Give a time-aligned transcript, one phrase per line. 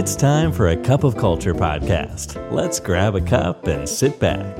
[0.00, 2.28] It's time for a cup of culture podcast.
[2.58, 4.52] Let's grab a cup and sit back.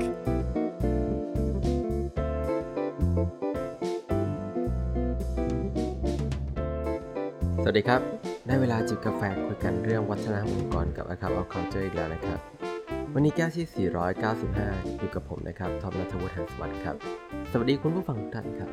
[7.63, 8.01] สวัสดีครับ
[8.47, 12.39] ได้เวลาจิบกาแฟคุยกันเรื่องวัฒนธรรมองค์กรกับ a c o u of Culture อีกแล้วนะครับ
[13.13, 13.89] วันนี้แก้วที่
[14.35, 16.95] 495 อยู่กับผมนะครับ ทอมนัทวุฒิหันสวัสดิ์ครับ
[17.51, 18.69] สวัสดีคุณผู้ฟังทุกท่านครับ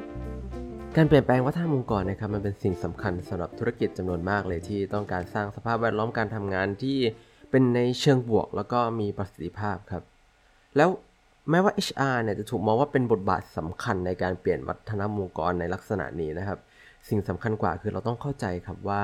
[0.98, 6.98] การเปลี่ยนแปลงวัฒนธรรมองค์กรนะครับมันเป็นสิ่งสำคัญสำหรับธุรกิจจำนวนมากเลยที่ต้องการสร้างสภาพแวดล้อมการทำงานที่
[7.50, 10.02] เป็นในเชิงบวก แล้วก็มีประสิทธิภาพครับ
[10.76, 10.88] แล้ว
[11.50, 16.58] แม้ว่า HR เนี่ยจะถูกมองว่าเป็นบทบาทสำคัญในการเปลี่ยนวัฒนธรรมองค์กรในลักษณะนี้นะครับ
[17.08, 19.02] สิ่งสำคัญกว่าคือเราต้องเข้าใจครับว่า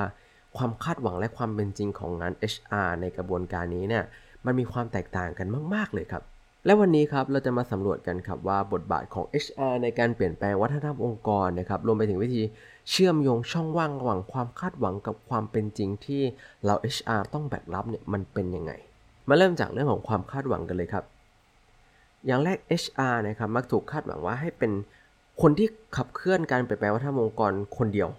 [0.57, 4.03] ความคาดหวังและความเป็นจริงของงาน HR ในกระบวนการนี้เนี่ย
[4.45, 6.23] มันมีความแตกต่างกันมาก ๆเลยครับ
[6.65, 12.41] และวันนี้ครับเราจะมาสำรวจกันครับว่าบทบาทของ HR ในการเปลี่ยนแปลงวัฒนธรรมองค์กรนะครับรวมไปถึงวิธี
[12.89, 16.21] เชื่อมโยงช่องว่างระหว่างความคาดหวังกับความเป็นจริงที่
[16.65, 18.71] เรา HR ต้องแบกรับเนี่ยมันเป็นยังไง
[19.27, 21.03] มาเริ่มจากเรื่องของความคาดหวังกันเลยครับ
[22.25, 24.71] อย่างแรก HR นะครับมักถูกคาดหวังว่าให้เป็น
[25.41, 25.67] คนที่
[25.97, 28.09] ขับเคลื่อนการเปลี่ยนแปลงวัฒนธรรมองค์กรคนเดียว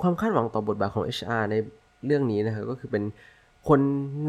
[0.00, 1.54] ความคาดหวังต่อบทบาทของ HR ใน
[2.06, 3.04] เรื่องนี้นะครับก็คือเป็น
[3.68, 3.80] คน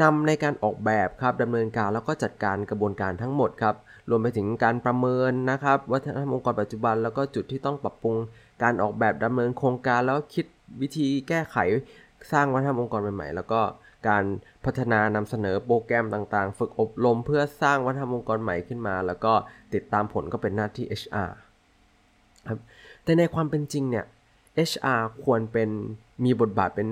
[0.02, 3.74] นำในการออกแบบครับดำเนินการแล้วก็จัดการกระบวนการทั้งหมดครับ
[4.10, 8.16] รวมไปถึงการประเมินนะครับวัฒนธรรมองค์กรปัจจุบัน แล้วก็จุดที่ต้องปรับปรุง
[8.62, 10.46] การออกแบบดำเนินโครงการแล้วคิด
[10.80, 11.56] วิธีแก้ไข
[12.32, 13.60] สร้างวัฒนธรรมองค์กรใหม่ๆ แล้วก็
[14.08, 14.24] การ
[14.64, 19.32] พัฒนานำเสนอโปรแกรมต่างๆ ฝึกอบรมเพื่อสร้างวัฒนธรรมองค์กรใหม่ขึ้นมา แล้วก็
[19.74, 21.30] ติดตามผลก็เป็นหน้าที่ HR
[22.48, 22.58] ครับ
[23.04, 24.04] แต่ในความเป็นจริงเนี่ย
[24.70, 25.68] HR ควรเป็น
[26.24, 26.88] มีบทบาทเป็น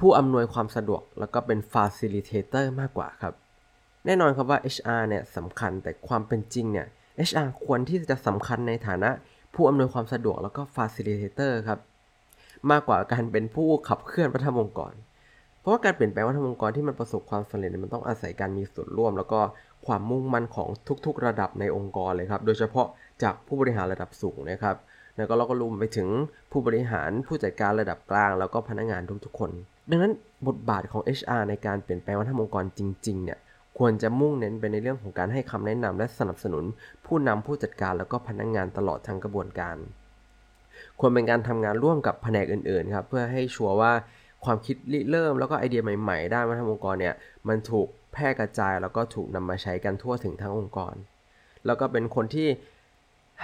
[0.00, 3.34] ผู้อำนวยความสะดวก แล้วก็เป็น facilitator มากกว่าครับ
[4.06, 6.86] แน่นอนครับว่า HR เนี่ยสำคัญแต่ความเป็นจริงเนี่ย
[7.28, 9.10] HR ควรที่จะสำคัญในฐานะ
[9.54, 11.78] ผู้อำนวยความสะดวกแล้วก็ facilitator ครับ
[12.70, 14.92] มากกว่าการเป็นผู้ขับเคลื่อนวัฒนธรรมองค์กร
[15.60, 19.40] เพราะว่าการเปลี่ยนแปลงวัฒนธรรมองค์กรที่มันประสบความสำเร็จมันต้องอาศัยการมีส่วนร่วม แล้วก็
[19.86, 20.68] ความมุ่งมั่นของ
[21.06, 22.86] ทุกๆ ระดับในองค์กรเลยครับ โดยเฉพาะ
[23.22, 24.76] จากผู้บริหารระดับสูงนะครับ
[25.16, 26.08] แล้วก็เราก็รวมไปถึง
[26.52, 29.50] ผู้บริหารผู้จัดการระดับกลาง แล้วก็พนักงานทุกๆคน
[29.90, 30.12] ดังนั้น
[30.46, 33.38] บทบาทของ HR ในการเปลี่ยนแปลงวัฒนธรรมองค์กรจริงๆเนี่ย
[33.78, 36.64] ควรจะมุ่งเน้นไปในเรื่องของการให้คำแนะนำและสนับสนุน
[37.06, 39.76] ผู้นำผู้จัดการแล้วก็พนักงานตลอดทั้งกระบวนการ
[41.00, 43.92] ควรเป็นการทำงานร่วมกับแผนกอื่นๆครับเพื่อให้ชัวร์ว่า
[44.44, 47.14] ความคิดริเริ่มแล้วก็ไอเดียใหม่ๆด้านวัฒนธรรมองค์กรเนี่ย
[47.48, 50.94] มันถูกแพร่กระจายแล้วก็ถูกนำมาใช้กันทั่วถึงทั้งองค์กร
[51.66, 52.48] แล้วก็เป็นคนที่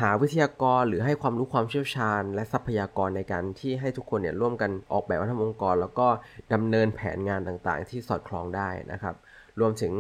[0.00, 6.06] หาวิทยากรหรือให้ความรู้ความเชี่ยวชาญ และทรัพยากรในการที่ให้ทุกคนเนี่ยร่วมกันออกแบบวัฒนธรรมองค์กร แล้วก็
[6.52, 9.14] ดำเนินแผนงานต่างๆ ที่สอดคล้องได้นะครับ
[9.60, 9.92] รวมถึง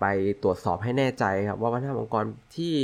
[0.00, 0.04] ไป
[0.42, 2.24] ตรวจสอบให้แน่ใจครับว่าวัฒนธรรมองค์กร
[2.56, 2.74] ที่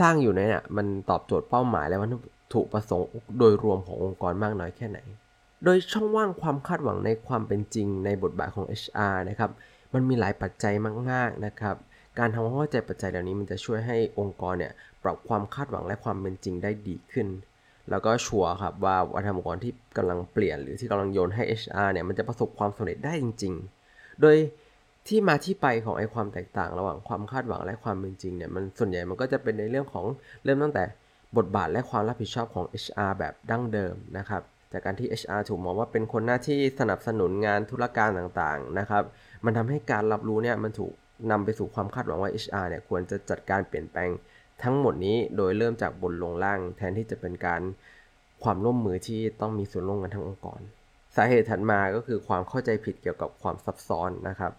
[0.00, 2.10] สร้างอยู่เนี่ยมันตอบโจทย์เป้าหมาย และวัต
[2.54, 3.08] ถุประสงค์
[3.38, 4.98] โดยรวมขององค์กรมากน้อยแค่ไหน
[5.64, 9.50] โดยช่องว่างความคาดหวังในความเป็นจริงในบทบาทของ HR นะครับ
[9.92, 10.74] มันมีหลายปัจจัย
[11.10, 11.76] มากๆนะครับ
[12.18, 14.72] การทำความเข้าใจปัจจัยเหล่านี้มันจะช่วยให้องค์กรเนี่ย
[15.02, 17.28] ปรับความคาดหวังและความเป็นจริงได้ดีขึ้น
[17.90, 23.54] แล้วก็ชัวร์ครับว่าวัฒนธรรมองค์กรที่กำลังเปลี่ยน หรือที่กำลังโยนให้ HR เนี่ยมันจะประสบความสำเร็จได้จริง
[23.88, 24.36] ๆ โดย
[25.08, 30.04] ที่มาที่ไปของไอ้ความแตกต่าง ระหว่างความคาดหวังและความเป็นจริงเนี่ยมันส่วนใหญ่มันก็จะเป็นในเรื่องของ
[30.44, 30.84] เริ่มตั้งแต่
[31.36, 39.02] บทบาทและความรับผิดชอบของ HR แบบดั้งเดิมนะครับจากการที่ HR ถูกมองว่าเป็นคนหน้าที่สนับสนุนงานธุรการต่างๆนะครับ
[39.44, 40.92] มันทำให้การรับรู้เนี่ยมันถูก
[41.30, 44.10] นำไปสู่ความคาดหวังว่า HR เนี่ยควรจะจัดการเปลี่ยนแปลง
[44.62, 47.60] ทั้งหมดนี้โดยเริ่มจากบนลงล่าง แทนที่จะเป็นการ
[48.42, 50.60] ความร่วมมือที่ต้องมีส่วนร่วมกันทั้งองค์กร
[51.16, 54.52] สาเหตุถัดมาก็คือความเข้าใจผิดเกี่ยวกับความซับซ้อนนะครับ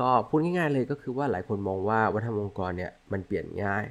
[0.00, 3.86] ก็พูดง่ายๆเลยก็คือว่าหลายคนมองว่าวัฒนธรรมองค์กรเนี่ยมันเปลี่ยนง่าย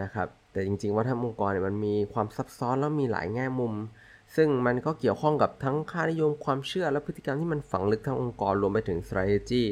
[0.00, 3.72] นะครับ แต่จริงๆวัฒนธรรมองค์กรเนี่ยมันมีความซับซ้อนแล้วมีหลายแง่มุม
[4.36, 9.62] ซึ่งมันก็เกี่ยวข้องกับทั้งค่านิยมความเชื่อและพฤติกรรมที่มันฝังลึกทั้งองค์กรรวมไปถึง strategy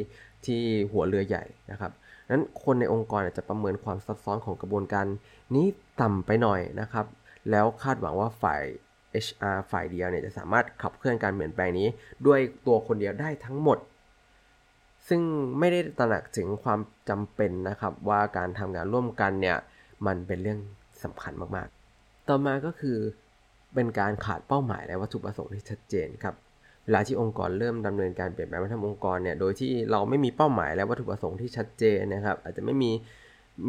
[0.46, 0.62] ที่
[0.92, 1.92] หัวเรือใหญ่นะครับ
[2.30, 5.06] นั้นคนในองค์กรจะประเมินความซับซ้อนของกระบวนการ
[5.54, 5.66] นี้
[6.00, 7.06] ต่ำไปหน่อยนะครับ
[7.50, 8.62] แล้วคาดหวังว่าฝ่าย
[9.26, 11.88] HR ฝ่ายเดียวเนี่ยจะสามารถขับเคลื่อนการเปลี่ยนแปลงนี้
[12.26, 13.78] ด้วยตัวคนเดียวได้ทั้งหมด
[15.08, 15.20] ซึ่ง
[15.58, 19.56] ไม่ได้ตระหนักถึงความจำเป็นนะครับ ว่าการทำงานร่วมกันเนี่ย
[20.06, 20.60] มันเป็นเรื่อง
[21.04, 22.98] สำคัญมากๆ ต่อมาก็คือ
[23.74, 26.34] เป็นการขาดเป้าหมายและวัตถุประสงค์ที่ชัดเจนครับ
[26.88, 32.90] เวลาที่องค์กรเริ่มดำเนินการเปลี่ยนแปลงวัฒนธรรมองค์กรเนี่ยโดยที่เราไม่มีเป้าหมายและวัตถุประสงค์ที่ชัดเจนนะครับ อาจจะไม่มี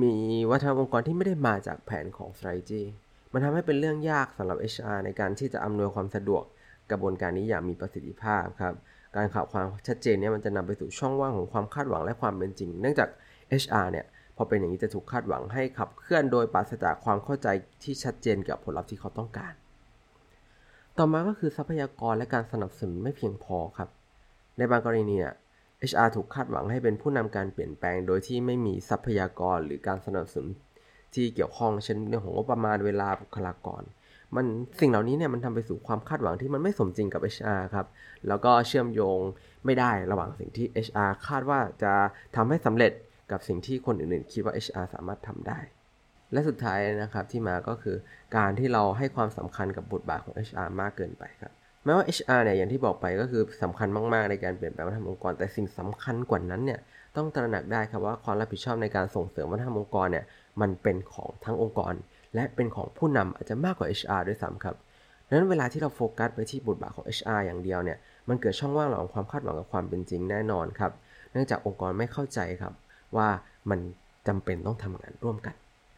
[0.02, 0.14] มี
[0.52, 2.84] วัฒนธรรมองค์กรที่ไม่ได้มาจากแผนของ strategy
[3.34, 6.44] มันทำให้เป็นเรื่องยากสำหรับ HR ในการที่จะอำนวยความสะดวก
[6.92, 8.74] กระบวนการนี้อย่างมีประสิทธิภาพครับ
[9.16, 13.10] การขาดความชัดเจนเนี่ยมันจะนำไปสู่ช่องว่างของความคาดหวังและความเป็นจริง เนื่องจาก
[13.64, 14.06] HR เนี่ย
[14.36, 17.48] พอเป็นอย่างนี้จะถูกคาดหวังให้ขับเคลื่อนโดยปราศจากความเข้าใจ
[17.84, 19.54] ที่ชัดเจนเกี่ยวกับผลลัพธ์ที่เขาต้องการ
[21.02, 23.90] ต่อมาก็คือทรัพยากรและการสนับสนุนไม่เพียงพอครับ
[24.58, 25.32] ในบางกรณีเนี่ย
[25.90, 30.48] HR ถูกคาดหวังให้เป็นผู้นำการเปลี่ยนแปลง โดยที่ไม่มีทรัพยากรหรือการสนับสนุน
[31.14, 33.84] ที่เกี่ยวข้อง เช่นเรื่องของงบประมาณเวลาบุคลากร
[34.36, 34.46] มัน
[34.80, 37.86] สิ่งเหล่านี้เนี่ยมันทำไปสู่ความคาดหวังที่มันไม่สมจริงกับ HR ครับ
[38.28, 39.20] แล้วก็เชื่อมโยง
[39.66, 41.94] ไม่ได้ระหว่างสิ่งที่ HR คาดว่าจะ
[42.36, 42.92] ทำให้สำเร็จ
[43.32, 45.60] กับสิ่งที่คนอื่นๆ คิดว่า HR สามารถทำได้
[46.32, 47.96] และสุดท้ายนะครับที่มาก็คือ
[48.38, 51.52] การที่เราให้ความสำคัญกับบทบาทของ HR มากเกินไปครับ
[51.86, 56.80] แม้ว่า HR เนี่ยอย่างที่บอกไปก็คือสำคัญมาก ๆ ในการเปลี่ยนแปลงวัฒนธรรมองค์กร แต่สิ่งสำคัญกว่านั้นเนี่ย
[57.18, 60.26] ต้องตระหนักได้ครับว่าความรับผิดชอบในการส่งเสริมวัฒนธรรมองค์กรเนี่ย
[60.62, 61.94] มันเป็นของทั้งองค์กร
[62.36, 64.76] และเป็นของผู้นำอาจจะมากกว่า HR ด้วยซ้ำครับ
[65.28, 67.98] ดังนั้นเวลาที่เราโฟกัสไปที่บทบาทของ HR อย่างเดียวเนี่ย
[68.30, 70.92] มันเกิดช่องว่างระหว่างความคาดหวังกับความเป็นจริงแน่นอนครับ
[71.32, 72.74] เนื่องจากองค์กรไม่เข้าใจครับ
[73.18, 73.28] ว่า
[73.70, 73.80] มัน
[74.28, 75.56] จำเป็นต้องทำงานร่วมกัน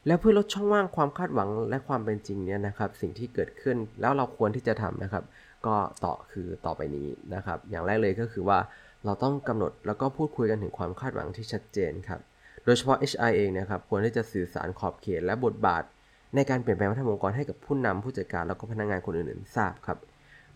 [0.07, 5.24] แล้วเพื่อลดช่องว่างความคาดหวังและความเป็นจริงเนี่ยนะครับ สิ่งที่เกิดขึ้นแล้วเราควรที่จะทำนะครับ
[5.65, 8.59] ก็ต่อคือต่อไปนี้นะครับ อย่างแรกเลยก็คือว่า
[9.06, 12.19] เราต้องกำหนดแล้วก็พูดคุยกันถึงความคาดหวังที่ชัดเจนครับ
[12.65, 15.83] โดยเฉพาะ HR เองนะครับ ควรที่จะสื่อสารขอบเขตและบทบาท
[16.36, 19.98] ในการเปลี่ยนแปลงวัฒนธรรมองค์กรให้กับผู้นำผู้จัดการแล้วก็พนักงานคนอื่นๆ ทราบครับ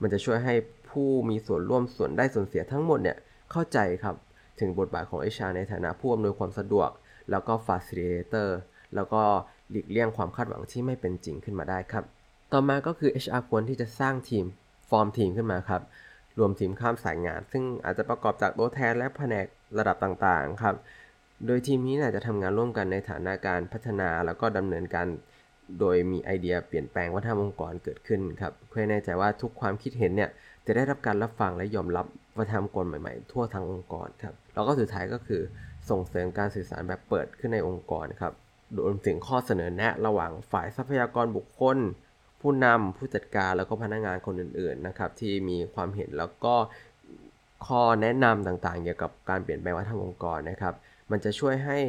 [0.01, 0.55] มันจะช่วยให้
[0.89, 3.17] ผู้มีส่วนร่วมส่วนได้ส่วนเสียทั้งหมดเนี่ย
[3.51, 4.15] เข้าใจครับ
[4.59, 6.89] ถึงบทบาทของ HR ในฐานะผู้อำนวยความสะดวก
[7.31, 8.49] แล้วก็ facilitator
[8.95, 9.21] แล้วก็
[9.69, 12.03] หลีกเลี่ยงความคาดหวังที่ไม่เป็นจริงขึ้นมาได้ครับ
[12.51, 14.45] ต่อมาก็คือ HR ควรที่จะสร้างทีม
[14.89, 15.81] ฟอร์มทีมขึ้นมาครับ
[16.39, 19.45] รวมทีมข้ามสายงาน ซึ่งอาจจะประกอบจากตัวแทนและแผนก
[19.77, 20.75] ระดับต่างๆครับ
[21.45, 25.07] โดยทีมนี้จะทำงานร่วมกันในฐานะการพัฒนาแล้วก็ดำเนินการ
[25.79, 30.29] โดยมีไอเดียเปลี่ยนแปลงวัฒนธรรมองค์กรเกิดขึ้นครับ เพื่อแน่ใจว่าทุกความคิดเห็นเนี่ย
[30.65, 32.05] จะได้รับการรับฟังและยอมรับ
[32.37, 35.41] วัฒนธรรมองค์กรใหม่ๆ ทั่วทั้งองค์กรครับ แล้วก็สุดท้ายก็คือ
[35.89, 38.33] ส่งเสริมการสื่อสารแบบเปิดขึ้นในองค์กรครับ
[38.77, 41.77] รวมถึงข้อเสนอแนะระหว่างฝ่ายทรัพยากรบุคคล
[42.41, 46.55] ผู้นำผู้จัดการแล้วก็พนักงานคนอื่นๆนะครับที่มีความเห็นแล้วก็
[47.67, 50.73] ข้อแนะนำต่างๆ เกี่ยวกับการเปลี่ยนแปลงวัฒนธรรมองค์กรนะครับ
[51.11, 51.79] มันจะช่วยให้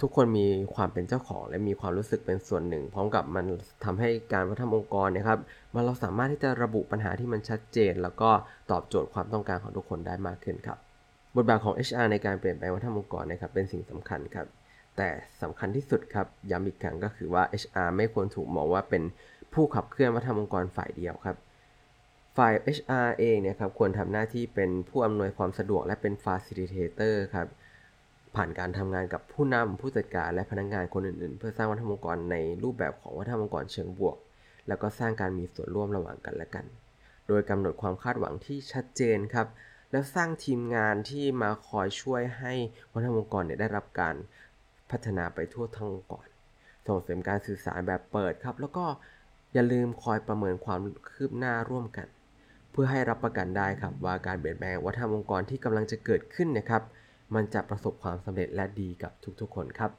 [0.00, 3.44] ทุกคนมีความเป็นเจ้าของ และมีความรู้สึกเป็นส่วนหนึ่ง พร้อมกับมัน
[3.84, 5.38] ทำให้การวัฒนธรรมองค์กรนะครับ
[5.74, 8.30] มันเราสามารถที่จะระบุปัญหาที่มันชัดเจน แล้วก็
[8.70, 10.78] ตอบโจทย์ความต้องการของทุกคนได้มากขึ้นครับ
[11.36, 14.46] บทบาทของ HR ในการเปลี่ยนแปลงวัฒนธรรมองค์กรนะครับเป็นสิ่งสำคัญครับ
[15.02, 19.02] แต่สำคัญที่สุดครับย้ำอีกครั้งก็คือว่า HR ไม่ควรถูกมองว่าเป็น
[19.54, 21.36] ผู้ขับเคลื่อนวัฒนธรรมองค์กรฝ่ายเดียวครับ
[22.36, 27.46] ฝ่าย HR เองเนี่ยครับควรทำหน้าที่เป็นผู้อำนวยความสะดวกและเป็น facilitator ครับ
[28.36, 34.16] ผ่านการทำงานกับผู้นำผู้จัดการและพนักงงานคนอื่นๆ เพื่อสร้างวัฒนธรรมองค์กรในรูปแบบของวัฒนธรรมองค์กรเชิงบวก
[34.68, 36.64] แล้วก็สร้างการมีส่วนร่วมระหว่างกันและกัน
[37.28, 39.46] โดยกำหนดความคาดหวังที่ชัดเจนครับ
[39.92, 42.54] แล้วสร้างทีมงานที่มาคอยช่วยให้
[42.92, 44.14] วัฒนธรรมองค์กรเนี่ยได้รับการ
[44.90, 46.26] พัฒนาไปทั่วทั้งองค์กร
[46.86, 48.84] ส่งเสริมการสื่อสารแบบเปิดครับ แล้วก็
[49.54, 52.06] อย่าลืมคอยประเมินความคืบหน้าร่วมกัน
[52.70, 56.82] เพื่อให้รับประกันได้ครับว่าการเปลี่ยนแปลงวัฒนธรรมองค์กรที่กำลังจะเกิดขึ้นนะครับ
[57.34, 59.90] มันจะประสบความสำเร็จและดีกับทุกๆ คนครับ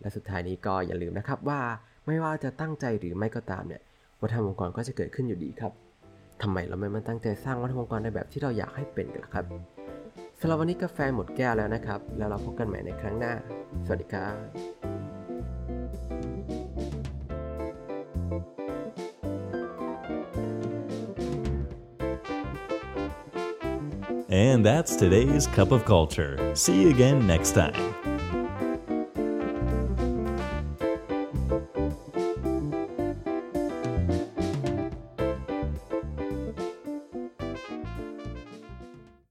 [0.00, 1.60] และสุดท้ายนี้ก็อย่าลืมนะครับว่า
[2.06, 3.82] ไม่ว่าจะตั้งใจหรือไม่ก็ตามเนี่ย
[4.20, 5.72] วัฒนธรรมองค์กรก็จะเกิดขึ้นอยู่ดีครับ
[6.42, 9.44] ทำไมเราไม่มาตั้งใจสร้างวัฒนธรรมองค์กรในแบบที่เราอยากให้เป็นกันล่ะครับ
[10.40, 13.34] สำหรับวันนี้กาแฟหมดแก้วแล้วนะครับ แล้วเราพบกันใหม่ในครั้งหน้า
[13.86, 14.36] สวัสดีครับ
[24.30, 26.32] And that's today's Cup of Culture.
[26.54, 28.07] See you again next time.